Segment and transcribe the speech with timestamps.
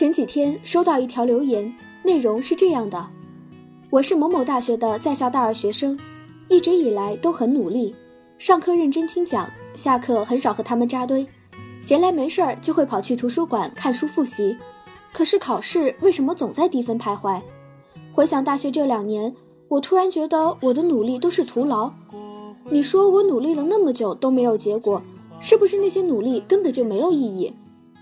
[0.00, 1.70] 前几天收到一条留言，
[2.02, 3.06] 内容是这样的：
[3.90, 6.00] 我是某某大学的在校大二学生，
[6.48, 7.94] 一直以来都很努力，
[8.38, 11.26] 上课认真听讲，下课很少和他们扎堆，
[11.82, 14.56] 闲来没事儿就会跑去图书馆看书复习。
[15.12, 17.38] 可是考试为什么总在低分徘徊？
[18.10, 19.30] 回想大学这两年，
[19.68, 21.92] 我突然觉得我的努力都是徒劳。
[22.70, 25.02] 你说我努力了那么久都没有结果，
[25.42, 27.52] 是不是那些努力根本就没有意义？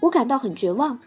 [0.00, 0.98] 我感到很绝望。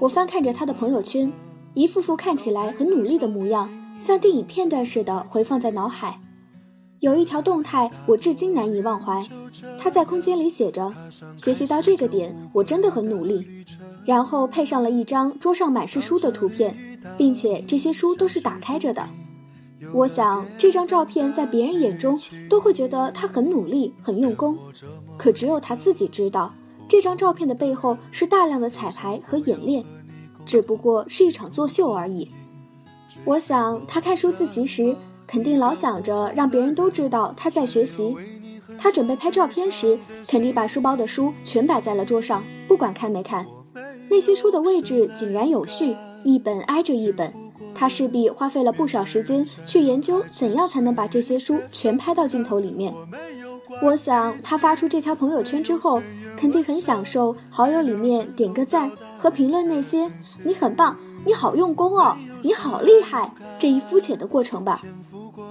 [0.00, 1.32] 我翻看着他的朋友圈，
[1.74, 3.68] 一幅幅看起来很努力的模样，
[4.00, 6.20] 像电影片段似的回放在脑海。
[7.00, 9.22] 有一条动态，我至今难以忘怀。
[9.78, 10.92] 他在空间里写着
[11.36, 13.46] ：“学习到这个点，我真的很努力。”
[14.06, 19.06] 然后配上了一张桌上满是书的图片，并且这些书都是打开着的。
[19.92, 22.18] 我想这张照片在别人眼中
[22.48, 24.56] 都会觉得他很努力、很用功，
[25.18, 26.54] 可只有他自己知道。
[26.94, 29.84] 这张照片的背后是大量的彩排和演练，
[30.46, 32.30] 只不过是一场作秀而已。
[33.24, 34.94] 我想他看书自习时，
[35.26, 38.16] 肯定老想着让别人都知道他在学习。
[38.78, 43.44] 他准备拍照片时，肯定把书包的书全摆在了桌上，不管看没看。
[44.08, 47.34] 那些书的位置井然有序，一本挨着一本。
[47.74, 52.94] 他势必花费了不少时间去研究怎样才能把这些书全拍到镜头里面。
[53.82, 56.02] 我想他发出这条朋友圈之后。
[56.36, 60.10] 肯定很享受好友里面点个赞和评论那些
[60.44, 64.82] “你很棒，你好用功哦，你好厉害”这一肤浅的过程吧。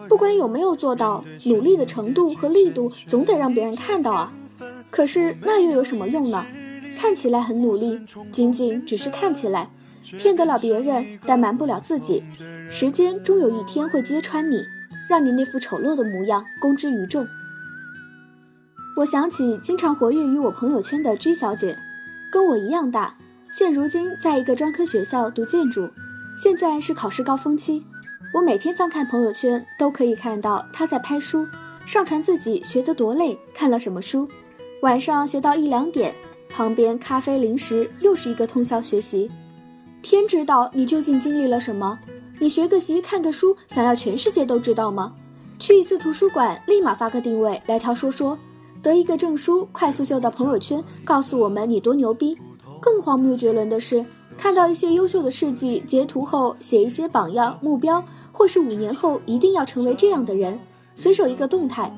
[0.09, 4.31] 不管有没有做到，努力的程度和力度总得让别人看到啊。
[4.91, 6.45] 可是那又有什么用呢？
[6.99, 7.99] 看起来很努力，
[8.33, 9.69] 仅仅只是看起来，
[10.03, 12.21] 骗得了别人，但瞒不了自己。
[12.69, 14.61] 时间终有一天会揭穿你，
[15.09, 17.25] 让你那副丑陋的模样公之于众。
[18.95, 21.75] 我想起经常活跃于我朋友圈的 G 小姐，
[22.31, 23.15] 跟我一样大，
[23.51, 25.89] 现如今在一个专科学校读建筑，
[26.37, 27.83] 现在是考试高峰期。
[28.35, 31.47] 我每天翻看朋友圈，都可以看到她在拍书，
[31.87, 34.29] 上传自己学得多累，看了什么书，
[34.83, 36.13] 晚上学到一两点，
[36.47, 39.27] 旁边咖啡零食，又是一个通宵学习。
[40.03, 41.97] 天知道你究竟经历了什么？
[42.37, 45.15] 你学个习，看个书，想要全世界都知道吗？
[45.57, 48.37] 去一次图书馆，立马发个定位来条说说。
[48.83, 52.38] 得一个证书，快速秀到朋友圈，告诉我们你多牛逼。
[52.81, 54.05] 更荒谬绝伦的是，
[54.38, 60.59] 看到一些优秀的事迹，截图后写一些榜样、目标，或是五年后一定要成为这样的人，
[60.95, 61.89] 随手一个动态。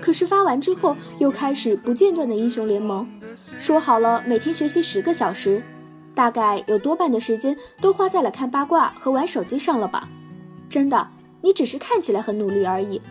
[0.00, 5.60] 可是发完之后，又开始不间断的英雄联盟，说好了每天学习十个小时，
[6.14, 10.08] 大概有多半的时间都花在了看八卦和玩手机上了吧？
[10.70, 11.08] 真的，
[11.40, 13.02] 你只是看起来很努力而已。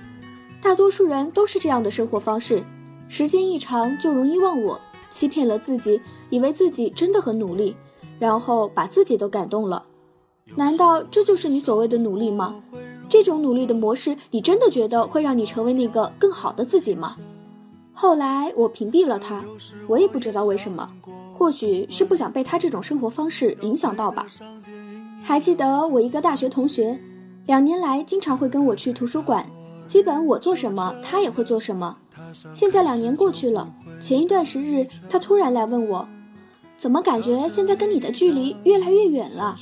[0.61, 2.63] 大多数人都是这样的生活方式。
[3.09, 4.79] 时间一长就容易忘我，
[5.09, 7.75] 欺骗了自己，以为自己真的很努力，
[8.19, 9.83] 然后把自己都感动了。
[10.55, 12.61] 难道这就是你所谓的努力吗？
[13.09, 17.15] 这种努力的模式，你真的觉得会让你成为那个更好的自己吗？
[17.93, 19.43] 后来我屏蔽了他，
[19.87, 20.89] 我也不知道为什么，
[21.33, 24.27] 或许是不想被他这种生活方式影响到吧。
[25.23, 26.99] 还记得我一个大学同学，
[27.45, 29.49] 两年来经常会跟我去图书馆，
[29.87, 31.97] 基本我做什么，他也会做什么。
[32.53, 36.07] 现在两年过去了，前一段时日，他突然来问我，
[36.77, 39.55] 怎么感觉现在跟你的距离越来越远了？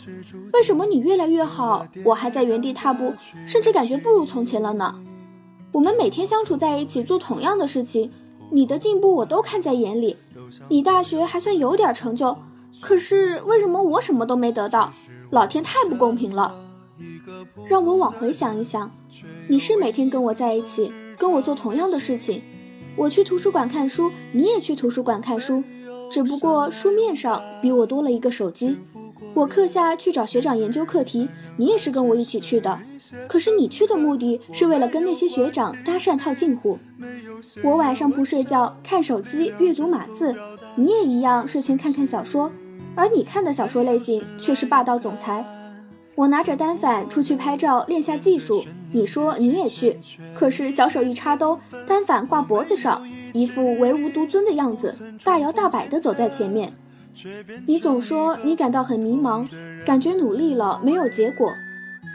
[0.53, 3.14] 为什么你越来越好，我还在原地踏步，
[3.47, 4.96] 甚至感觉不如从前了呢？
[5.72, 8.11] 我们每天相处在一起，做同样的事情，
[8.50, 10.17] 你的进步我都看在眼里，
[10.67, 12.38] 你大学还算有点成就，
[12.82, 14.91] 可是为什么我什么都没得到？
[15.32, 16.53] 老天太不公平了！
[17.70, 18.90] 让我往回想一想，
[19.50, 22.41] 你是每天跟我在一起，跟我做同样的事情。
[22.96, 25.64] 我去图书馆看书，你也去图书馆看书，
[26.12, 28.78] 只不过书面上比我多了一个手机。
[29.34, 31.28] 我课下去找学长研究课题，
[31.58, 32.80] 你也是跟我一起去的，
[33.28, 36.80] 可是你去的目的是为了跟那些学长搭讪套近乎。
[37.64, 40.34] 我晚上不睡觉看手机阅读码字，
[40.76, 42.50] 你也一样睡前看看小说，
[42.96, 45.46] 而你看的小说类型却是霸道总裁。
[46.16, 48.64] 我拿着单反出去拍照练下技术，
[48.94, 50.00] 你说你也去，
[50.34, 53.02] 可是小手一插兜，单反挂脖子上，
[53.34, 56.72] 一副唯吾独尊的样子，大摇大摆地走在前面。
[57.66, 59.46] 你总说你感到很迷茫，
[59.85, 61.53] 感觉努力了没有结果。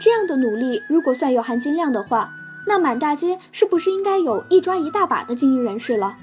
[0.01, 2.33] 这样的努力，如果算有含金量的话，
[2.65, 6.15] 那满大街是不是应该有一抓一大把的精英人士了？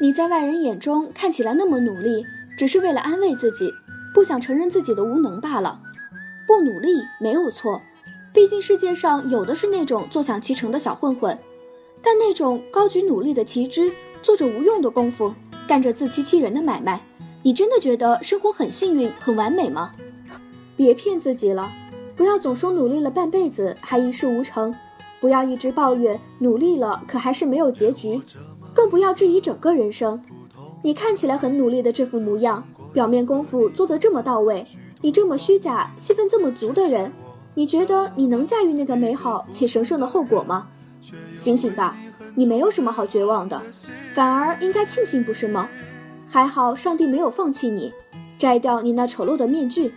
[0.00, 2.24] 你在外人眼中看起来那么努力，
[2.56, 3.72] 只是为了安慰自己，
[4.12, 5.80] 不想承认自己的无能罢了。
[6.46, 7.80] 不努力没有错。
[8.32, 11.38] 毕竟世界上有的是那种坐享其成的小混混，
[12.02, 13.92] 但那种高举努力的旗帜，
[14.22, 15.32] 做着无用的功夫，
[15.68, 17.00] 干着自欺欺人的买卖，
[17.42, 19.92] 你真的觉得生活很幸运、很完美吗？
[20.76, 21.70] 别骗自己了，
[22.16, 24.74] 不要总说努力了半辈子还一事无成，
[25.20, 28.20] 不要一直抱怨努力了可还是没有结局，
[28.74, 30.20] 更不要质疑整个人生。
[30.82, 34.66] 你看起来很努力的这副模样，表面功夫做得这么到位，
[35.04, 37.12] 你这么虚假、戏份这么足的人。
[37.52, 40.66] 你觉得你能驾驭那个美好且神圣的后果吗？
[41.34, 41.94] 醒醒吧，
[42.34, 43.60] 你没有什么好绝望的，
[44.14, 45.68] 反而应该庆幸，不是吗？
[46.26, 47.92] 还好上帝没有放弃你，
[48.38, 49.92] 摘掉你那丑陋的面具，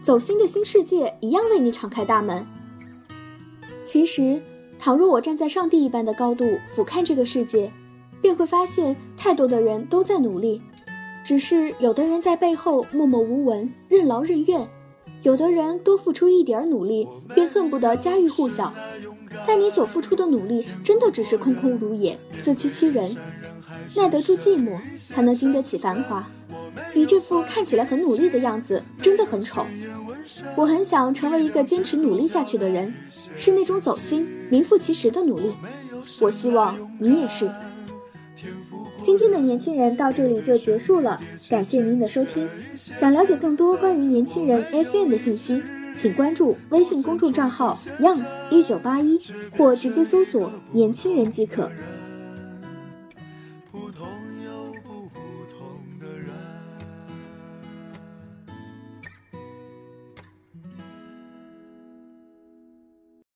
[0.00, 2.46] 走新的新世界一样为你敞开大门。
[3.82, 4.40] 其实，
[4.78, 7.68] 倘若我站在上帝一般的高度俯瞰这个世界，
[8.22, 10.62] 便会发现太多的人都在努力，
[11.26, 14.64] 只是有的人在背后默默无闻，任劳任怨。
[15.24, 18.72] 有的人多付出一点努力，便恨不得家喻户晓，
[19.44, 23.16] 但你所付出的努力，真的只是空空如也，自欺欺人。
[23.96, 26.24] 耐得住寂寞，才能经得起繁华。
[26.94, 29.66] 你这副看起来很努力的样子，真的很丑。
[30.54, 32.94] 我很想成为一个坚持努力下去的人，
[33.36, 35.52] 是那种走心、名副其实的努力。
[36.20, 37.50] 我希望你也是。
[39.06, 42.48] 今天的年轻人到这里就结束了，感谢您的收听。
[42.74, 45.62] 想了解更多关于年轻人 FM 的信息，
[45.96, 49.16] 请关注微信公众账号 youngs 一九八一，
[49.56, 51.70] 或直接搜索“年轻人”即可。